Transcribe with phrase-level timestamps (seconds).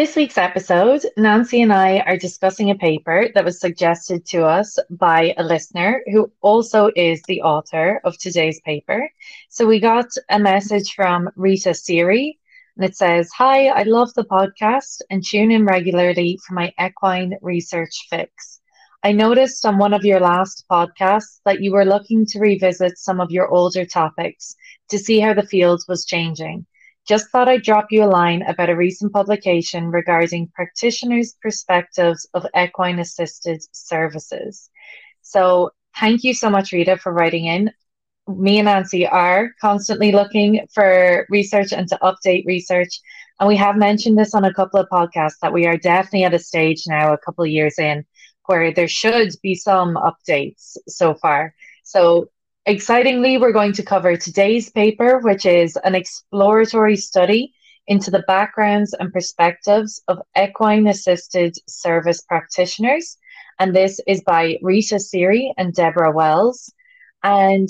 [0.00, 4.78] This week's episode, Nancy and I are discussing a paper that was suggested to us
[4.88, 9.10] by a listener who also is the author of today's paper.
[9.50, 12.38] So we got a message from Rita Seery,
[12.76, 17.34] and it says, Hi, I love the podcast and tune in regularly for my equine
[17.42, 18.62] research fix.
[19.02, 23.20] I noticed on one of your last podcasts that you were looking to revisit some
[23.20, 24.56] of your older topics
[24.88, 26.64] to see how the field was changing.
[27.10, 32.46] Just thought I'd drop you a line about a recent publication regarding practitioners' perspectives of
[32.56, 34.70] equine assisted services.
[35.20, 37.72] So, thank you so much, Rita, for writing in.
[38.28, 43.00] Me and Nancy are constantly looking for research and to update research.
[43.40, 46.34] And we have mentioned this on a couple of podcasts that we are definitely at
[46.34, 48.04] a stage now, a couple of years in,
[48.46, 51.56] where there should be some updates so far.
[51.82, 52.30] So
[52.70, 57.52] Excitingly, we're going to cover today's paper, which is an exploratory study
[57.88, 63.18] into the backgrounds and perspectives of equine assisted service practitioners.
[63.58, 66.72] And this is by Rita Seery and Deborah Wells.
[67.24, 67.68] And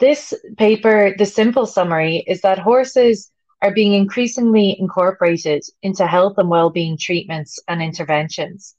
[0.00, 3.30] this paper, the simple summary is that horses
[3.62, 8.74] are being increasingly incorporated into health and well-being treatments and interventions.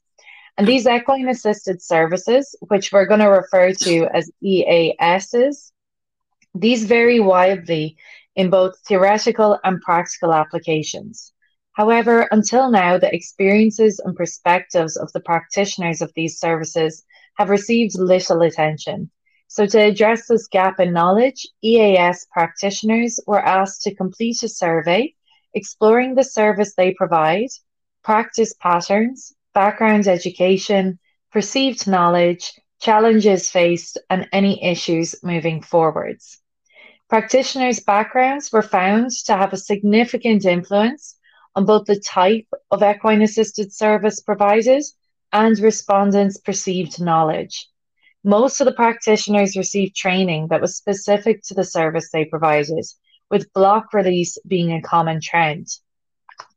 [0.58, 5.72] And these equine assisted services, which we're going to refer to as EASs,
[6.54, 7.96] these vary widely
[8.36, 11.32] in both theoretical and practical applications.
[11.72, 17.02] However, until now, the experiences and perspectives of the practitioners of these services
[17.36, 19.10] have received little attention.
[19.48, 25.14] So, to address this gap in knowledge, EAS practitioners were asked to complete a survey
[25.54, 27.48] exploring the service they provide,
[28.02, 30.98] practice patterns, background education,
[31.30, 36.38] perceived knowledge, challenges faced, and any issues moving forwards.
[37.08, 41.16] Practitioners' backgrounds were found to have a significant influence
[41.54, 44.82] on both the type of equine assisted service provided
[45.32, 47.68] and respondents' perceived knowledge.
[48.24, 52.84] Most of the practitioners received training that was specific to the service they provided,
[53.30, 55.66] with block release being a common trend.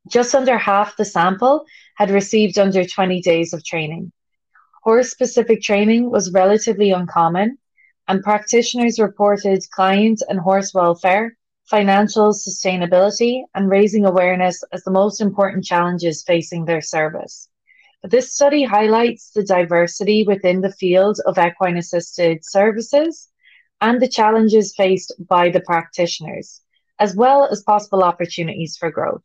[0.07, 4.11] Just under half the sample had received under 20 days of training.
[4.83, 7.57] Horse specific training was relatively uncommon,
[8.07, 11.35] and practitioners reported client and horse welfare,
[11.65, 17.49] financial sustainability, and raising awareness as the most important challenges facing their service.
[18.03, 23.29] But this study highlights the diversity within the field of equine assisted services
[23.81, 26.61] and the challenges faced by the practitioners,
[26.99, 29.23] as well as possible opportunities for growth.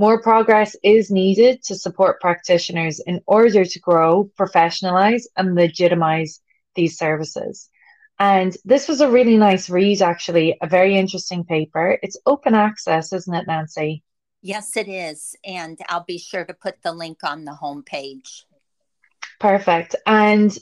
[0.00, 6.40] More progress is needed to support practitioners in order to grow, professionalize, and legitimize
[6.74, 7.68] these services.
[8.18, 11.98] And this was a really nice read, actually, a very interesting paper.
[12.02, 14.02] It's open access, isn't it, Nancy?
[14.40, 15.36] Yes, it is.
[15.44, 18.44] And I'll be sure to put the link on the homepage.
[19.38, 19.96] Perfect.
[20.06, 20.56] And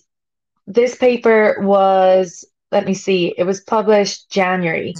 [0.66, 4.96] this paper was, let me see, it was published January.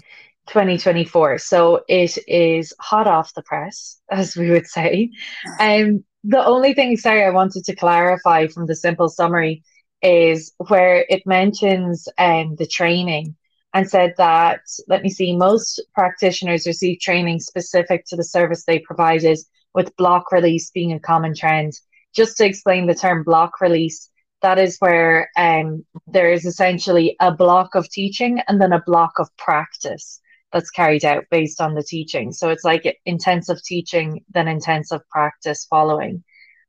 [0.48, 1.38] 2024.
[1.38, 5.10] So it is hot off the press, as we would say.
[5.58, 9.62] And um, the only thing, sorry, I wanted to clarify from the simple summary
[10.02, 13.36] is where it mentions um, the training
[13.74, 18.78] and said that, let me see, most practitioners receive training specific to the service they
[18.78, 19.38] provided,
[19.74, 21.72] with block release being a common trend.
[22.16, 24.08] Just to explain the term block release,
[24.40, 29.18] that is where um, there is essentially a block of teaching and then a block
[29.18, 30.20] of practice
[30.52, 32.32] that's carried out based on the teaching.
[32.32, 36.24] So it's like intensive teaching, then intensive practice following.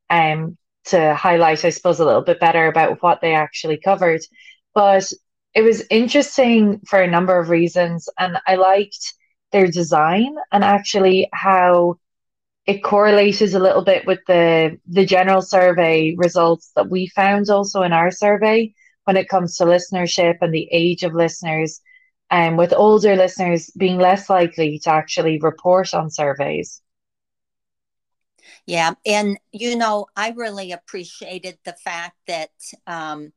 [0.08, 0.56] Um,
[0.86, 4.22] to highlight, I suppose, a little bit better about what they actually covered.
[4.74, 5.10] But
[5.54, 9.14] it was interesting for a number of reasons, and I liked
[9.52, 11.98] their design and actually how
[12.66, 17.82] it correlated a little bit with the the general survey results that we found also
[17.82, 18.72] in our survey
[19.04, 21.80] when it comes to listenership and the age of listeners
[22.30, 26.80] um, with older listeners being less likely to actually report on surveys.
[28.66, 32.50] Yeah, and you know, I really appreciated the fact that
[32.86, 33.32] um,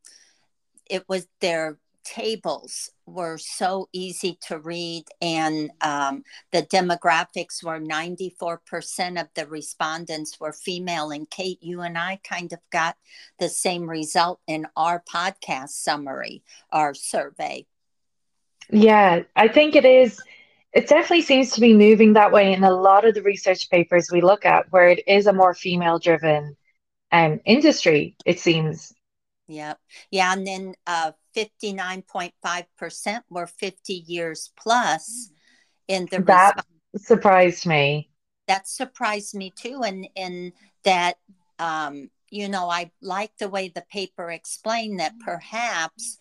[0.89, 9.19] it was their tables were so easy to read, and um, the demographics were 94%
[9.19, 11.11] of the respondents were female.
[11.11, 12.97] And Kate, you and I kind of got
[13.39, 17.65] the same result in our podcast summary, our survey.
[18.73, 20.19] Yeah, I think it is.
[20.73, 24.09] It definitely seems to be moving that way in a lot of the research papers
[24.11, 26.57] we look at, where it is a more female driven
[27.11, 28.91] um, industry, it seems.
[29.47, 29.79] Yep.
[30.09, 30.33] Yeah.
[30.33, 35.29] And then uh, 59.5% were 50 years plus
[35.87, 36.67] in the That response.
[36.97, 38.09] surprised me.
[38.47, 39.83] That surprised me too.
[39.83, 40.53] And, in
[40.83, 41.17] that,
[41.59, 46.17] um, you know, I like the way the paper explained that perhaps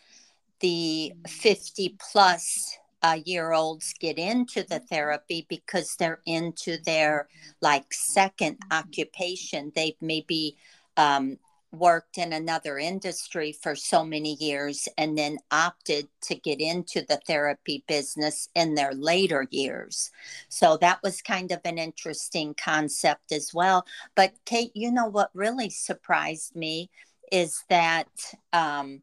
[0.63, 7.29] the 50 plus uh, year olds get into the therapy because they're into their
[7.61, 9.73] like second occupation.
[9.75, 10.57] They've maybe
[10.97, 11.37] um,
[11.73, 17.21] worked in another industry for so many years and then opted to get into the
[17.27, 20.11] therapy business in their later years.
[20.49, 23.87] So that was kind of an interesting concept as well.
[24.15, 26.91] But Kate, you know what really surprised me
[27.33, 28.09] is that
[28.53, 29.01] um,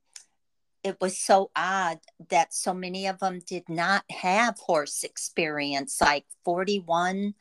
[0.84, 2.00] it was so odd
[2.30, 7.34] that so many of them did not have horse experience, like 41%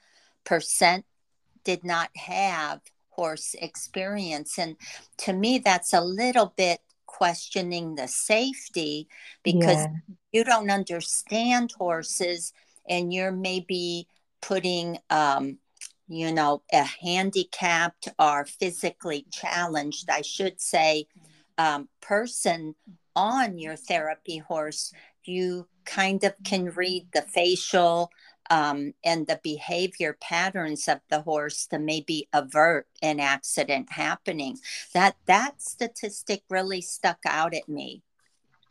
[1.65, 2.81] did not have
[3.11, 4.59] horse experience.
[4.59, 4.77] And
[5.19, 9.09] to me, that's a little bit questioning the safety
[9.43, 10.15] because yeah.
[10.33, 12.53] you don't understand horses
[12.89, 14.09] and you're maybe
[14.41, 15.59] putting, um,
[16.09, 21.07] you know, a handicapped or physically challenged, I should say,
[21.59, 22.75] um, person
[23.19, 24.93] on your therapy horse.
[25.25, 28.11] You kind of can read the facial
[28.49, 34.59] um, and the behavior patterns of the horse to maybe avert an accident happening.
[34.95, 38.03] That that statistic really stuck out at me.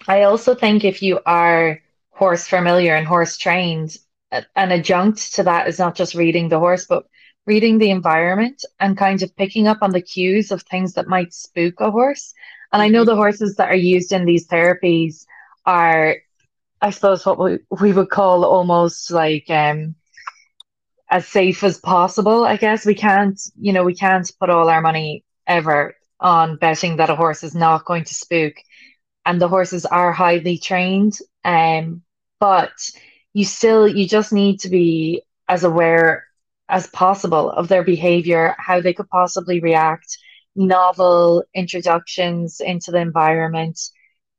[0.07, 3.97] I also think if you are horse familiar and horse trained,
[4.31, 7.05] an adjunct to that is not just reading the horse, but
[7.45, 11.33] reading the environment and kind of picking up on the cues of things that might
[11.33, 12.33] spook a horse.
[12.71, 13.09] And I know mm-hmm.
[13.09, 15.25] the horses that are used in these therapies
[15.65, 16.17] are
[16.79, 19.95] I suppose what we, we would call almost like um
[21.09, 22.43] as safe as possible.
[22.43, 26.97] I guess we can't, you know, we can't put all our money ever on betting
[26.97, 28.55] that a horse is not going to spook.
[29.25, 31.17] And the horses are highly trained.
[31.45, 32.01] Um,
[32.39, 32.73] but
[33.33, 36.25] you still you just need to be as aware
[36.69, 40.17] as possible of their behavior, how they could possibly react,
[40.57, 43.79] novel introductions into the environment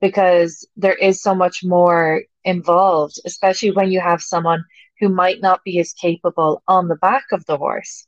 [0.01, 4.65] because there is so much more involved, especially when you have someone
[5.01, 8.07] who might not be as capable on the back of the horse.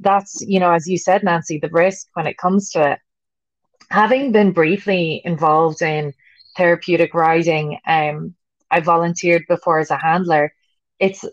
[0.00, 2.98] That's, you know, as you said, Nancy, the risk when it comes to it.
[3.90, 6.12] Having been briefly involved in
[6.56, 8.34] therapeutic riding, um,
[8.70, 10.52] I volunteered before as a handler.
[10.98, 11.24] It's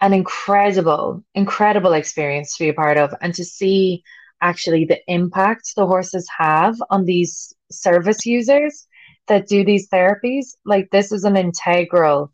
[0.00, 4.02] an incredible, incredible experience to be a part of and to see
[4.40, 8.86] actually the impact the horses have on these service users
[9.28, 12.32] that do these therapies, like this is an integral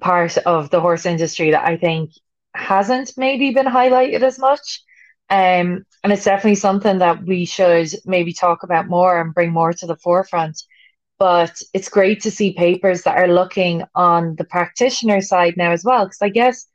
[0.00, 2.10] part of the horse industry that I think
[2.54, 4.82] hasn't maybe been highlighted as much.
[5.28, 9.72] Um, and it's definitely something that we should maybe talk about more and bring more
[9.72, 10.62] to the forefront.
[11.18, 15.84] But it's great to see papers that are looking on the practitioner side now as
[15.84, 16.66] well, because I guess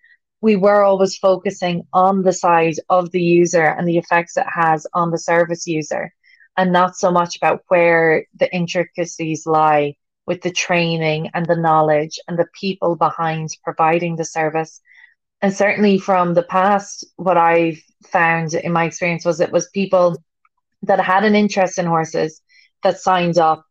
[0.42, 4.88] we were always focusing on the side of the user and the effects it has
[4.94, 6.14] on the service user
[6.58, 9.96] and not so much about where the intricacies lie
[10.26, 14.82] with the training and the knowledge and the people behind providing the service.
[15.42, 20.22] And certainly from the past, what I've found in my experience was it was people
[20.84, 22.42] that had an interest in horses
[22.84, 23.66] that signed up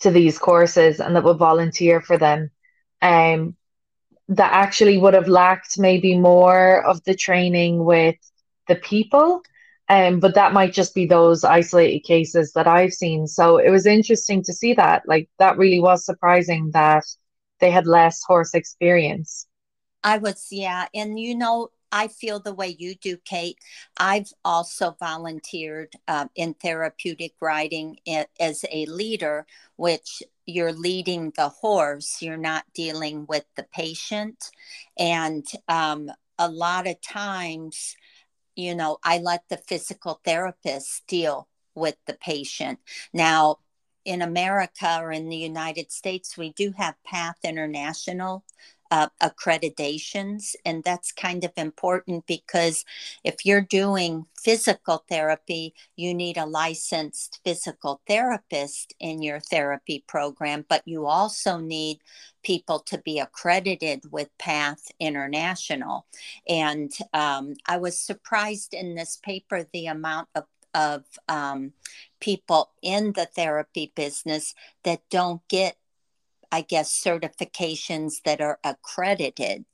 [0.00, 2.50] to these courses and that would volunteer for them.
[3.00, 3.56] Um,
[4.36, 8.16] that actually would have lacked maybe more of the training with
[8.68, 9.42] the people
[9.92, 13.26] um, but that might just be those isolated cases that I've seen.
[13.26, 15.02] So it was interesting to see that.
[15.06, 17.04] Like that really was surprising that
[17.60, 19.46] they had less horse experience.
[20.02, 20.86] I was, yeah.
[20.94, 23.58] And you know, I feel the way you do, Kate.
[23.98, 27.98] I've also volunteered uh, in therapeutic riding
[28.40, 29.46] as a leader,
[29.76, 34.50] which you're leading the horse, you're not dealing with the patient.
[34.98, 37.96] And um, a lot of times,
[38.56, 42.80] you know, I let the physical therapist deal with the patient.
[43.12, 43.58] Now,
[44.04, 48.44] in America or in the United States, we do have PATH International
[48.92, 50.54] uh, accreditations.
[50.66, 52.84] And that's kind of important because
[53.24, 60.66] if you're doing physical therapy, you need a licensed physical therapist in your therapy program,
[60.68, 62.00] but you also need
[62.42, 66.04] people to be accredited with PATH International.
[66.46, 70.44] And um, I was surprised in this paper the amount of
[70.74, 71.70] of um,
[72.18, 75.76] people in the therapy business that don't get
[76.52, 79.64] I guess, certifications that are accredited.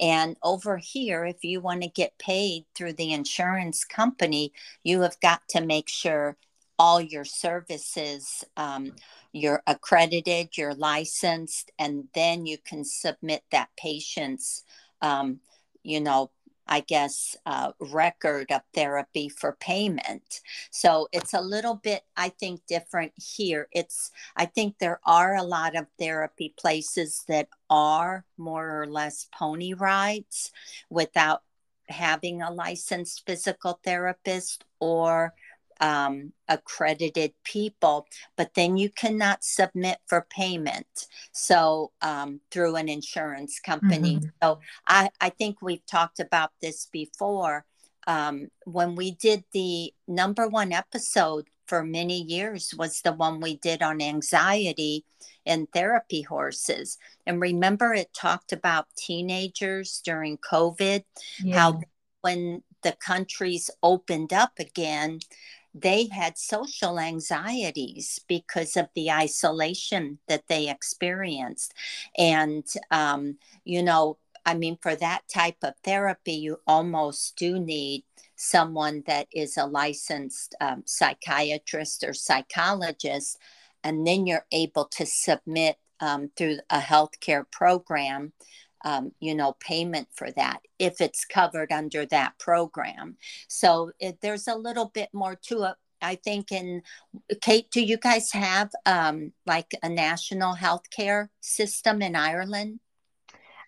[0.00, 4.52] And over here, if you want to get paid through the insurance company,
[4.84, 6.36] you have got to make sure
[6.78, 8.92] all your services, um,
[9.32, 14.62] you're accredited, you're licensed, and then you can submit that patient's,
[15.02, 15.40] um,
[15.82, 16.30] you know,
[16.68, 20.40] I guess, uh, record of therapy for payment.
[20.70, 23.68] So it's a little bit, I think, different here.
[23.72, 29.26] It's, I think there are a lot of therapy places that are more or less
[29.32, 30.52] pony rides
[30.90, 31.42] without
[31.88, 35.34] having a licensed physical therapist or
[35.80, 38.06] um, accredited people,
[38.36, 41.06] but then you cannot submit for payment.
[41.32, 44.16] So um, through an insurance company.
[44.16, 44.28] Mm-hmm.
[44.42, 47.64] So I, I think we've talked about this before.
[48.06, 53.58] Um, when we did the number one episode for many years was the one we
[53.58, 55.04] did on anxiety
[55.44, 56.98] and therapy horses.
[57.26, 61.04] And remember, it talked about teenagers during COVID,
[61.44, 61.56] yeah.
[61.56, 61.80] how
[62.22, 65.20] when the countries opened up again,
[65.80, 71.74] they had social anxieties because of the isolation that they experienced.
[72.16, 78.04] And, um, you know, I mean, for that type of therapy, you almost do need
[78.36, 83.38] someone that is a licensed um, psychiatrist or psychologist.
[83.84, 88.32] And then you're able to submit um, through a healthcare program
[88.84, 93.16] um, you know, payment for that if it's covered under that program.
[93.48, 95.74] So it, there's a little bit more to it.
[96.00, 96.82] I think in
[97.40, 102.80] Kate, do you guys have um, like a national healthcare system in Ireland?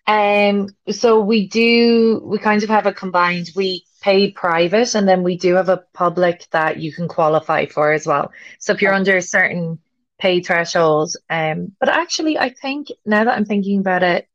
[0.07, 5.23] Um, so we do, we kind of have a combined, we pay private and then
[5.23, 8.31] we do have a public that you can qualify for as well.
[8.59, 9.79] So if you're under a certain
[10.19, 14.27] pay threshold, um, but actually I think now that I'm thinking about it,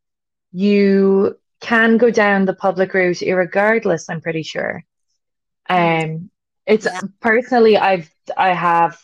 [0.57, 4.83] you can go down the public route regardless, I'm pretty sure.
[5.69, 6.31] Um,
[6.65, 7.03] it's yeah.
[7.21, 8.99] personally, I've, I have,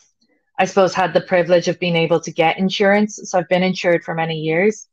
[0.57, 3.19] I suppose, had the privilege of being able to get insurance.
[3.25, 4.87] So I've been insured for many years.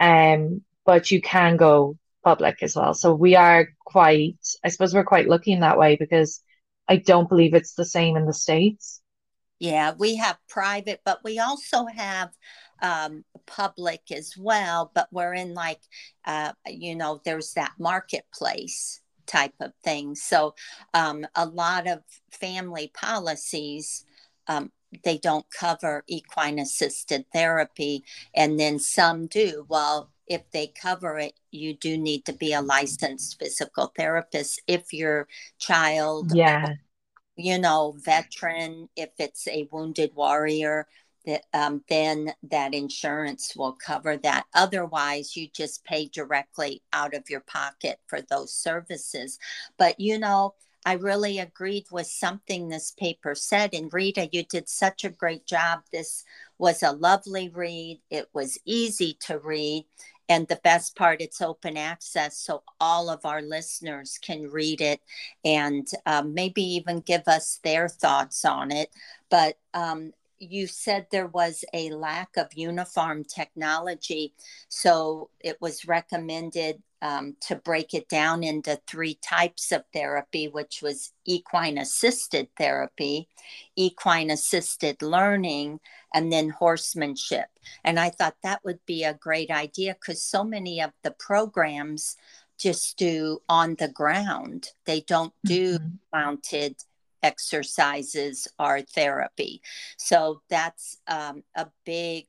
[0.00, 2.92] Um, but you can go public as well.
[2.94, 6.42] So we are quite, I suppose, we're quite lucky in that way because
[6.88, 9.00] I don't believe it's the same in the States.
[9.60, 12.30] Yeah, we have private, but we also have
[12.82, 15.80] um, public as well, but we're in like,
[16.24, 20.14] uh, you know, there's that marketplace type of thing.
[20.14, 20.54] So
[20.94, 22.00] um, a lot of
[22.32, 24.04] family policies,
[24.48, 24.72] um,
[25.04, 29.64] they don't cover equine assisted therapy, and then some do.
[29.68, 34.92] Well, if they cover it, you do need to be a licensed physical therapist if
[34.92, 36.74] your child, yeah,
[37.36, 40.86] you know, veteran, if it's a wounded warrior,
[41.26, 44.46] that um, then that insurance will cover that.
[44.54, 49.38] Otherwise, you just pay directly out of your pocket for those services.
[49.78, 50.54] But you know,
[50.86, 53.74] I really agreed with something this paper said.
[53.74, 55.80] And Rita, you did such a great job.
[55.92, 56.24] This
[56.58, 58.00] was a lovely read.
[58.10, 59.84] It was easy to read.
[60.30, 65.00] And the best part, it's open access, so all of our listeners can read it
[65.44, 68.90] and um, maybe even give us their thoughts on it.
[69.28, 74.34] But um, you said there was a lack of uniform technology.
[74.68, 80.80] So it was recommended um, to break it down into three types of therapy, which
[80.82, 83.28] was equine assisted therapy,
[83.76, 85.80] equine assisted learning,
[86.12, 87.46] and then horsemanship.
[87.84, 92.16] And I thought that would be a great idea because so many of the programs
[92.58, 95.88] just do on the ground, they don't do mm-hmm.
[96.12, 96.76] mounted
[97.22, 99.62] exercises are therapy.
[99.96, 102.26] So that's um, a big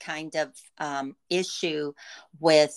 [0.00, 1.92] kind of um, issue
[2.40, 2.76] with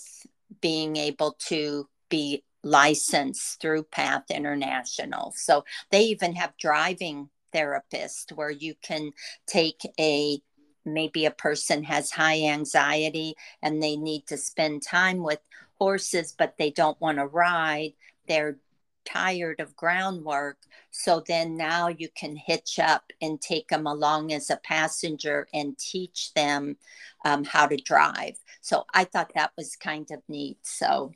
[0.62, 5.34] being able to be licensed through PATH International.
[5.36, 9.12] So they even have driving therapists where you can
[9.48, 10.42] take a
[10.86, 15.40] maybe a person has high anxiety and they need to spend time with
[15.80, 17.94] horses but they don't want to ride
[18.28, 18.58] they're
[19.05, 20.57] tired of groundwork.
[20.91, 25.77] So then now you can hitch up and take them along as a passenger and
[25.77, 26.77] teach them
[27.24, 28.38] um, how to drive.
[28.62, 30.59] So I thought that was kind of neat.
[30.63, 31.12] So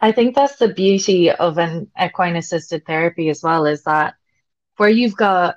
[0.00, 4.14] I think that's the beauty of an equine assisted therapy as well is that
[4.76, 5.56] where you've got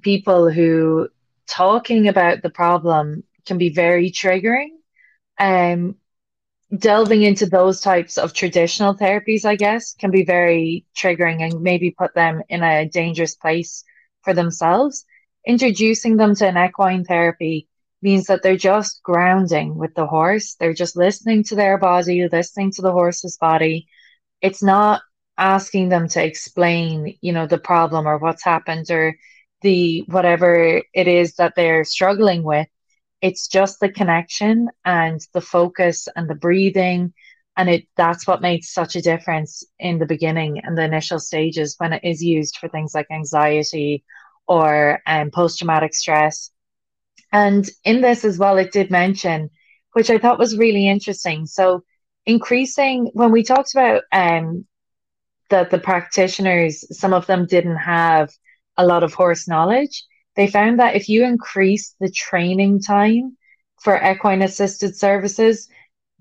[0.00, 1.08] people who
[1.46, 4.70] talking about the problem can be very triggering.
[5.38, 5.96] Um,
[6.76, 11.90] delving into those types of traditional therapies, I guess, can be very triggering and maybe
[11.90, 13.84] put them in a dangerous place
[14.22, 15.04] for themselves.
[15.46, 17.68] Introducing them to an equine therapy
[18.00, 20.54] means that they're just grounding with the horse.
[20.54, 23.86] They're just listening to their body, listening to the horse's body.
[24.40, 25.02] It's not
[25.36, 29.16] asking them to explain, you know, the problem or what's happened or
[29.60, 32.66] the whatever it is that they're struggling with
[33.22, 37.14] it's just the connection and the focus and the breathing
[37.56, 41.76] and it that's what makes such a difference in the beginning and the initial stages
[41.78, 44.04] when it is used for things like anxiety
[44.48, 46.50] or um, post-traumatic stress.
[47.32, 49.50] And in this as well it did mention
[49.92, 51.46] which i thought was really interesting.
[51.46, 51.84] So
[52.26, 54.66] increasing when we talked about um,
[55.50, 58.30] that the practitioners some of them didn't have
[58.78, 60.04] a lot of horse knowledge
[60.36, 63.36] they found that if you increase the training time
[63.80, 65.68] for equine assisted services,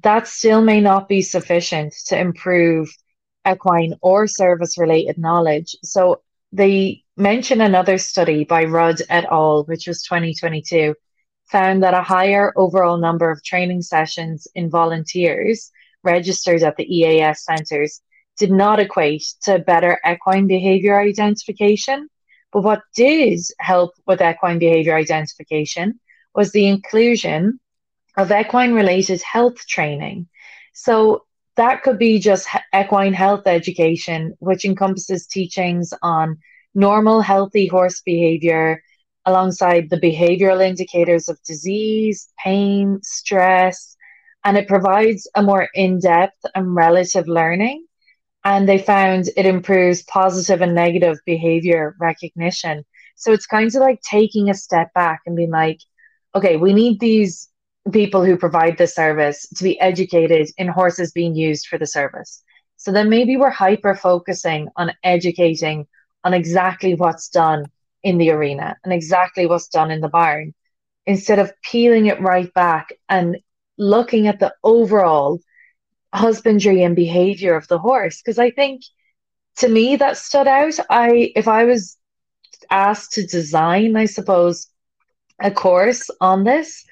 [0.04, 2.90] that still may not be sufficient to improve
[3.48, 5.76] equine or service related knowledge.
[5.84, 10.96] So they mention another study by Rudd et al., which was 2022,
[11.46, 15.72] found that a higher overall number of training sessions in volunteers
[16.04, 18.02] registered at the EAS centres
[18.38, 22.08] did not equate to better equine behaviour identification
[22.52, 26.00] but what did help with equine behavior identification
[26.36, 27.60] was the inclusion
[28.18, 30.28] of equine related health training.
[30.74, 36.38] So that could be just equine health education, which encompasses teachings on
[36.74, 38.82] normal, healthy horse behavior
[39.26, 43.96] alongside the behavioral indicators of disease, pain, stress,
[44.44, 47.86] and it provides a more in depth and relative learning
[48.44, 52.84] and they found it improves positive and negative behavior recognition.
[53.16, 55.80] So it's kind of like taking a step back and being like,
[56.34, 57.50] okay, we need these
[57.92, 62.44] people who provide this service to be educated in horses being used for the service.
[62.78, 65.88] So then maybe we're hyper focusing on educating
[66.24, 67.66] on exactly what's done
[68.04, 70.54] in the arena and exactly what's done in the barn
[71.06, 73.38] instead of peeling it right back and
[73.78, 75.40] looking at the overall
[76.14, 78.22] husbandry and behavior of the horse.
[78.22, 78.82] Because i think
[79.58, 80.74] to me that stood out.
[80.90, 81.98] I if i was
[82.70, 84.68] asked to design i suppose
[85.42, 86.86] a course on this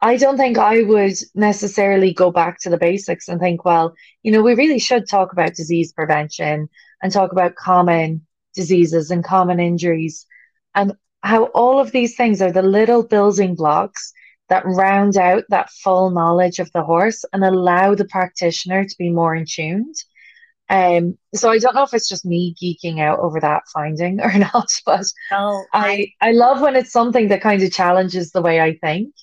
[0.00, 4.32] i don't think i would necessarily go back to the basics and think well you
[4.32, 6.68] know we really should talk about disease prevention
[7.02, 10.26] and talk about common diseases and common injuries
[10.74, 10.92] and
[11.22, 14.12] how all of these things are the little building blocks
[14.48, 19.10] that round out that full knowledge of the horse and allow the practitioner to be
[19.10, 19.94] more in tuned.
[20.68, 24.32] Um, so I don't know if it's just me geeking out over that finding or
[24.32, 28.60] not, but oh, I, I love when it's something that kind of challenges the way
[28.60, 29.14] I think.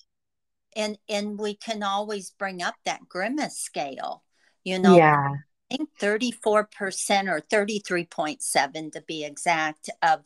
[0.76, 4.24] And and we can always bring up that grimace scale,
[4.64, 4.98] you know.
[4.98, 5.34] Yeah.
[5.72, 6.48] I think 34%
[7.30, 10.24] or 33.7 to be exact of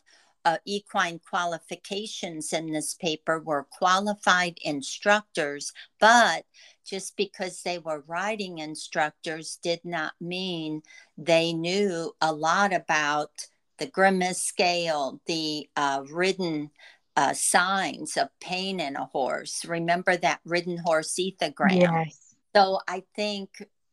[0.47, 6.45] uh, equine qualifications in this paper were qualified instructors, but
[6.86, 10.81] just because they were riding instructors did not mean
[11.17, 13.31] they knew a lot about
[13.77, 16.71] the grimace scale, the uh, ridden
[17.17, 19.65] uh, signs of pain in a horse.
[19.65, 21.81] Remember that ridden horse ethogram?
[21.81, 22.36] Yes.
[22.55, 23.49] So I think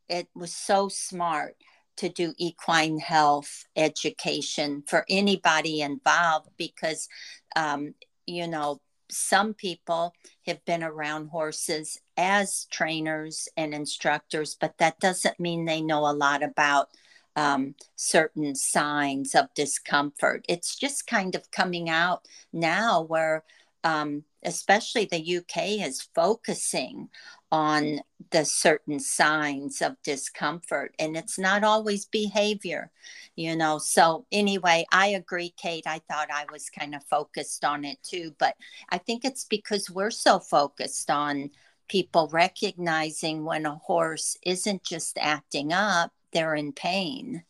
[0.08, 1.56] it was so smart
[1.96, 7.08] to do equine health education for anybody involved because,
[7.56, 7.94] um,
[8.26, 8.80] you know,
[9.10, 10.14] some people
[10.46, 16.12] have been around horses as trainers and instructors, but that doesn't mean they know a
[16.12, 16.88] lot about
[17.36, 20.44] um, certain signs of discomfort.
[20.48, 23.44] It's just kind of coming out now where,
[23.82, 27.08] um, especially the UK, is focusing
[27.54, 32.90] on the certain signs of discomfort and it's not always behavior
[33.36, 33.78] you know?
[33.78, 35.86] So anyway i agree kate.
[35.86, 38.56] I thought i was kind of focused on it too but
[38.90, 41.50] i think it's because we're so focused on
[41.88, 47.44] people recognizing when a horse isn't just acting up they're in pain.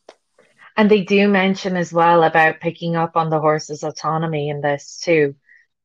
[0.77, 5.01] And they do mention as well about picking up on the horse's autonomy in this
[5.03, 5.35] too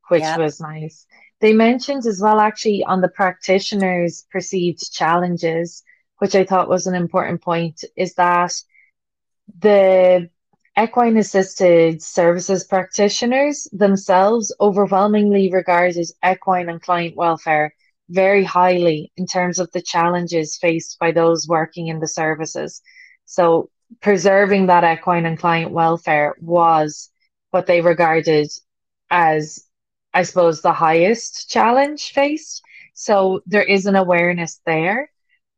[0.10, 0.40] which yep.
[0.40, 1.06] was nice
[1.42, 5.84] they mentioned as well, actually, on the practitioners' perceived challenges,
[6.18, 8.54] which I thought was an important point, is that
[9.60, 10.30] the
[10.78, 17.74] equine assisted services practitioners themselves overwhelmingly regarded equine and client welfare
[18.10, 22.82] very highly in terms of the challenges faced by those working in the services.
[23.26, 23.70] So,
[24.02, 27.10] preserving that equine and client welfare was
[27.52, 28.50] what they regarded
[29.10, 29.66] as,
[30.14, 32.62] I suppose, the highest challenge faced.
[32.94, 35.10] So, there is an awareness there.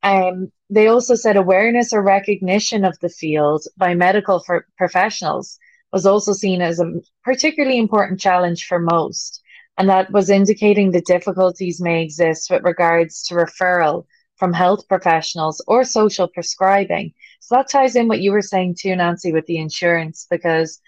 [0.04, 4.44] Um, they also said awareness or recognition of the field by medical
[4.78, 5.60] professionals
[5.92, 9.42] was also seen as a particularly important challenge for most,
[9.78, 14.06] and that was indicating the difficulties may exist with regards to referral
[14.38, 17.14] from health professionals or social prescribing.
[17.42, 20.80] So that ties in what you were saying too, Nancy, with the insurance, because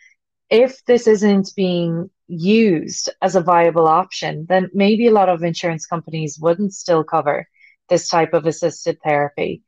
[0.49, 5.85] if this isn't being used as a viable option, then maybe a lot of insurance
[5.85, 7.47] companies wouldn't still cover
[7.89, 9.61] this type of assisted therapy.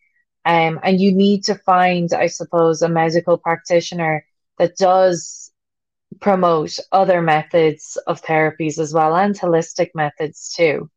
[0.46, 4.26] Um, and you need to find, I suppose, a medical practitioner
[4.58, 5.52] that does
[6.22, 10.90] promote other methods of therapies as well and holistic methods too.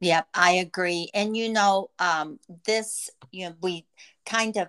[0.00, 1.10] Yep, I agree.
[1.12, 3.86] And you know, um, this, you know, we
[4.24, 4.68] kind of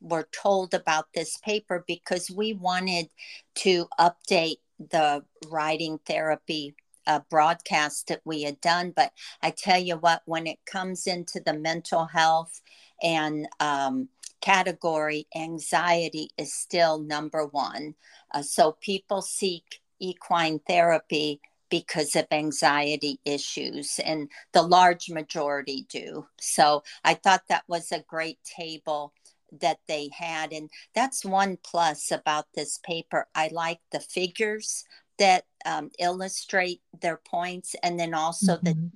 [0.00, 3.08] were told about this paper because we wanted
[3.56, 4.56] to update
[4.90, 6.74] the riding therapy
[7.06, 8.92] uh, broadcast that we had done.
[8.94, 12.60] But I tell you what, when it comes into the mental health
[13.02, 14.08] and um,
[14.40, 17.94] category, anxiety is still number one.
[18.32, 21.40] Uh, so people seek equine therapy
[21.70, 26.26] because of anxiety issues, and the large majority do.
[26.38, 29.14] So I thought that was a great table
[29.60, 30.52] that they had.
[30.52, 33.28] And that's one plus about this paper.
[33.34, 34.84] I like the figures
[35.18, 38.64] that um, illustrate their points and then also mm-hmm.
[38.64, 38.90] that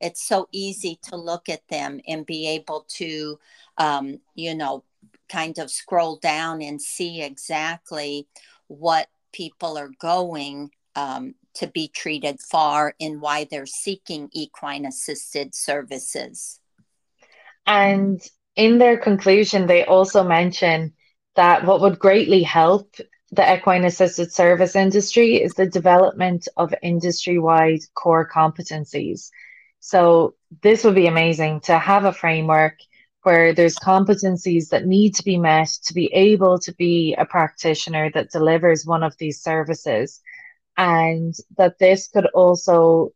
[0.00, 3.38] it's so easy to look at them and be able to
[3.78, 4.84] um, you know
[5.28, 8.26] kind of scroll down and see exactly
[8.66, 15.54] what people are going um, to be treated for and why they're seeking equine assisted
[15.54, 16.60] services
[17.66, 20.92] and in their conclusion they also mention
[21.36, 22.96] that what would greatly help
[23.32, 29.30] the equine assisted service industry is the development of industry wide core competencies.
[29.78, 32.74] So, this would be amazing to have a framework
[33.22, 38.10] where there's competencies that need to be met to be able to be a practitioner
[38.14, 40.20] that delivers one of these services.
[40.76, 43.12] And that this could also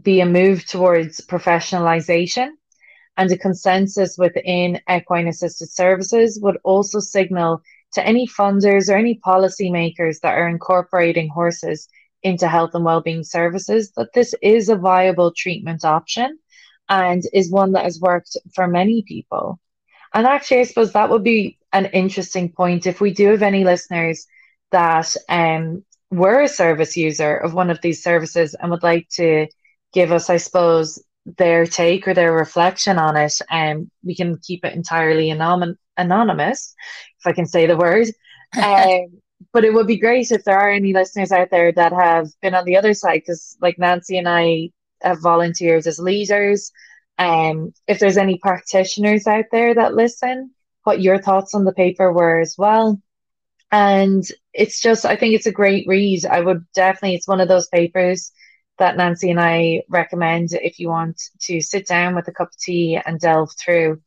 [0.00, 2.50] be a move towards professionalization
[3.18, 7.60] and a consensus within equine assisted services would also signal
[7.92, 11.88] to any funders or any policymakers that are incorporating horses
[12.22, 16.38] into health and well-being services that this is a viable treatment option
[16.88, 19.58] and is one that has worked for many people.
[20.14, 23.64] And actually, I suppose that would be an interesting point if we do have any
[23.64, 24.26] listeners
[24.70, 29.48] that um, were a service user of one of these services and would like to
[29.92, 31.02] give us, I suppose,
[31.36, 33.34] their take or their reflection on it.
[33.50, 36.74] And um, we can keep it entirely anon- anonymous
[37.18, 38.08] if I can say the word.
[38.56, 39.20] Um,
[39.52, 42.54] but it would be great if there are any listeners out there that have been
[42.54, 44.70] on the other side, because like Nancy and I
[45.02, 46.72] have volunteers as leaders.
[47.18, 50.52] Um, if there's any practitioners out there that listen,
[50.84, 53.00] what your thoughts on the paper were as well.
[53.70, 56.24] And it's just, I think it's a great read.
[56.24, 58.32] I would definitely, it's one of those papers
[58.78, 62.56] that Nancy and I recommend if you want to sit down with a cup of
[62.56, 64.00] tea and delve through.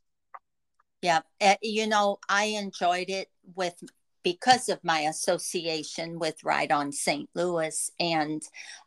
[1.01, 3.75] Yeah, uh, you know, I enjoyed it with
[4.23, 7.29] because of my association with Ride on St.
[7.33, 7.91] Louis.
[7.99, 8.41] And,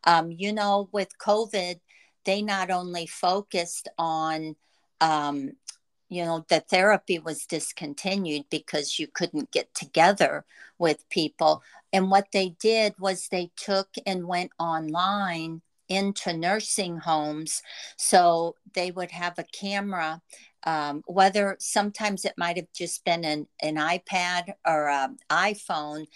[0.04, 1.80] um, you know, with COVID,
[2.24, 4.56] they not only focused on,
[5.00, 5.52] um,
[6.08, 10.44] you know, the therapy was discontinued because you couldn't get together
[10.78, 11.62] with people.
[11.92, 17.62] And what they did was they took and went online into nursing homes.
[17.96, 20.22] So they would have a camera
[20.64, 26.06] um, whether sometimes it might have just been an, an iPad or an iPhone,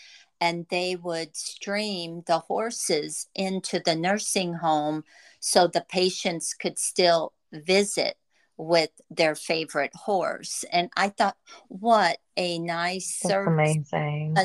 [0.40, 5.04] and they would stream the horses into the nursing home
[5.40, 8.16] so the patients could still visit
[8.56, 10.64] with their favorite horse.
[10.72, 11.36] And I thought,
[11.68, 13.78] what a nice That's service.
[13.92, 14.36] Amazing.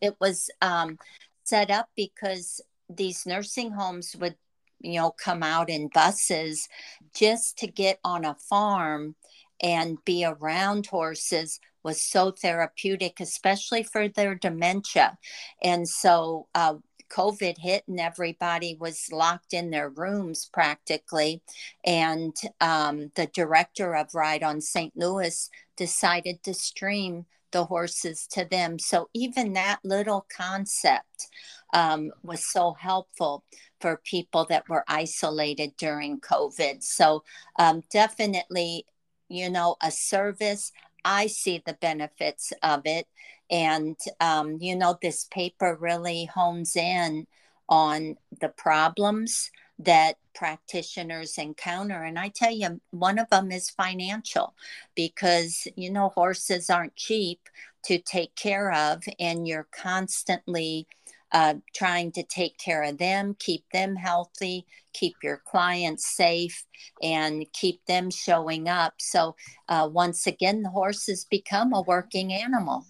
[0.00, 0.98] It was um,
[1.44, 4.36] set up because these nursing homes would,
[4.80, 6.68] you know, come out in buses
[7.14, 9.14] just to get on a farm
[9.60, 15.16] and be around horses was so therapeutic, especially for their dementia.
[15.62, 16.74] And so, uh,
[17.08, 21.42] COVID hit and everybody was locked in their rooms practically.
[21.84, 24.94] And um, the director of Ride on St.
[24.96, 28.78] Louis decided to stream the horses to them.
[28.78, 31.28] So even that little concept
[31.74, 33.44] um, was so helpful
[33.80, 36.82] for people that were isolated during COVID.
[36.82, 37.24] So
[37.58, 38.86] um, definitely,
[39.28, 40.72] you know, a service.
[41.04, 43.06] I see the benefits of it.
[43.50, 47.26] And, um, you know, this paper really hones in
[47.68, 52.02] on the problems that practitioners encounter.
[52.02, 54.54] And I tell you, one of them is financial
[54.94, 57.40] because, you know, horses aren't cheap
[57.84, 60.86] to take care of, and you're constantly
[61.32, 66.64] uh, trying to take care of them, keep them healthy, keep your clients safe,
[67.02, 68.94] and keep them showing up.
[68.98, 69.36] So,
[69.68, 72.84] uh, once again, the horses become a working animal.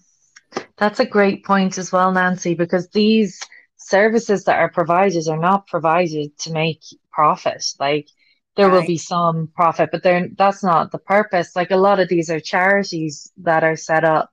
[0.77, 3.39] That's a great point as well, Nancy, because these
[3.79, 7.63] services that are provided are not provided to make profit.
[7.79, 8.07] Like
[8.55, 8.73] there right.
[8.73, 11.55] will be some profit, but they that's not the purpose.
[11.55, 14.31] Like a lot of these are charities that are set up,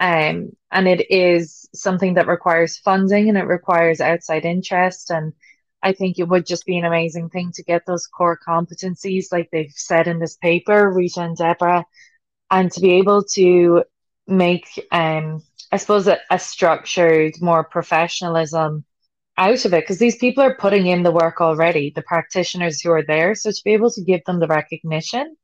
[0.00, 5.10] um, and it is something that requires funding and it requires outside interest.
[5.10, 5.32] And
[5.82, 9.48] I think it would just be an amazing thing to get those core competencies, like
[9.50, 11.86] they've said in this paper, Rita and Deborah,
[12.50, 13.84] and to be able to
[14.26, 15.42] make um
[15.74, 18.84] I suppose a, a structured, more professionalism
[19.36, 22.92] out of it because these people are putting in the work already, the practitioners who
[22.92, 23.34] are there.
[23.34, 25.34] So to be able to give them the recognition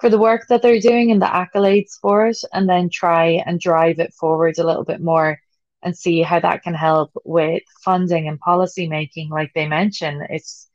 [0.00, 3.60] for the work that they're doing and the accolades for it, and then try and
[3.60, 5.38] drive it forward a little bit more
[5.82, 10.22] and see how that can help with funding and policy making, like they mentioned.
[10.30, 10.66] It's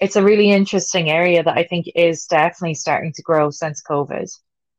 [0.00, 4.28] it's a really interesting area that I think is definitely starting to grow since COVID.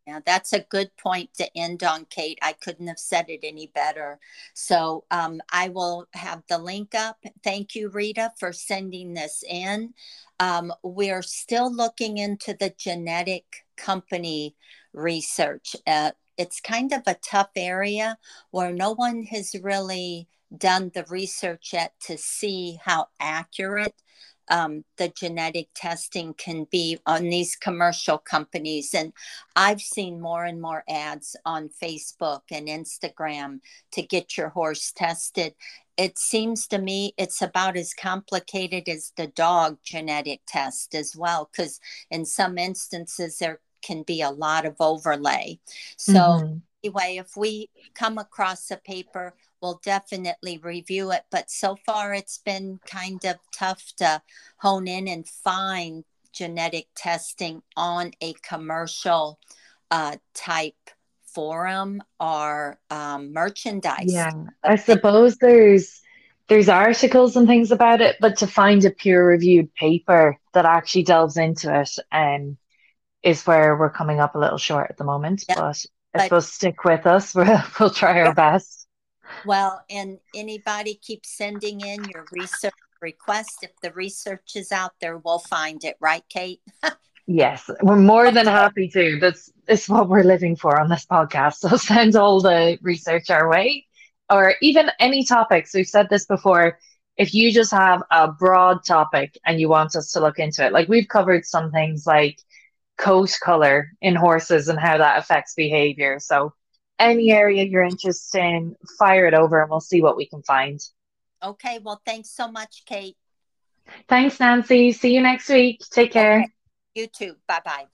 [0.07, 2.39] Yeah, that's a good point to end on, Kate.
[2.41, 4.19] I couldn't have said it any better.
[4.53, 7.17] So um, I will have the link up.
[7.43, 9.93] Thank you, Rita, for sending this in.
[10.39, 14.55] Um, we're still looking into the genetic company
[14.93, 15.75] research.
[15.85, 18.17] Uh, it's kind of a tough area
[18.51, 24.01] where no one has really done the research yet to see how accurate
[24.49, 28.93] um, the genetic testing can be on these commercial companies.
[28.93, 29.13] And
[29.55, 33.59] I've seen more and more ads on Facebook and Instagram
[33.91, 35.55] to get your horse tested.
[35.97, 41.49] It seems to me it's about as complicated as the dog genetic test as well,
[41.51, 41.79] because
[42.11, 45.59] in some instances there can be a lot of overlay.
[45.97, 46.57] So, mm-hmm.
[46.83, 51.23] anyway, if we come across a paper, we'll definitely review it.
[51.31, 54.21] But so far, it's been kind of tough to
[54.57, 59.39] hone in and find genetic testing on a commercial
[59.89, 60.75] uh, type
[61.25, 64.13] forum or um, merchandise.
[64.13, 64.31] Yeah,
[64.63, 66.01] I suppose there's
[66.47, 71.03] there's articles and things about it, but to find a peer reviewed paper that actually
[71.03, 72.57] delves into it um,
[73.21, 75.43] is where we're coming up a little short at the moment.
[75.47, 75.73] But I
[76.13, 77.35] but, suppose stick with us.
[77.35, 78.76] We'll, we'll try our best.
[79.45, 83.59] Well, and anybody keep sending in your research request.
[83.63, 86.61] If the research is out there, we'll find it, right, Kate?
[87.27, 89.19] yes, we're more than happy to.
[89.19, 91.57] That's, that's what we're living for on this podcast.
[91.69, 93.85] So send all the research our way,
[94.29, 95.73] or even any topics.
[95.73, 96.79] We've said this before.
[97.15, 100.71] If you just have a broad topic and you want us to look into it,
[100.71, 102.39] like we've covered some things like
[102.97, 106.19] coat color in horses and how that affects behavior.
[106.19, 106.53] So
[106.99, 110.79] any area you're interested in, fire it over and we'll see what we can find.
[111.43, 111.79] Okay.
[111.83, 113.15] Well, thanks so much, Kate.
[114.07, 114.91] Thanks, Nancy.
[114.91, 115.81] See you next week.
[115.91, 116.39] Take care.
[116.39, 116.51] Okay.
[116.95, 117.35] You too.
[117.47, 117.85] Bye bye.